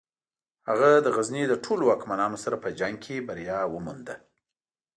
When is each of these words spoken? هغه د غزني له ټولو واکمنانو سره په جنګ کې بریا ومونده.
هغه 0.67 0.89
د 1.05 1.07
غزني 1.15 1.43
له 1.51 1.57
ټولو 1.65 1.83
واکمنانو 1.87 2.37
سره 2.43 2.55
په 2.63 2.69
جنګ 2.79 2.95
کې 3.05 3.25
بریا 3.27 3.59
ومونده. 3.73 4.15